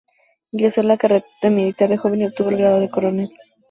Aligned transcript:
Ingresó 0.51 0.81
en 0.81 0.87
la 0.87 0.97
carrera 0.97 1.25
militar 1.43 1.87
de 1.87 1.95
joven 1.97 2.21
y 2.21 2.25
obtuvo 2.25 2.49
el 2.49 2.57
grado 2.57 2.79
de 2.79 2.89
coronel. 2.89 3.29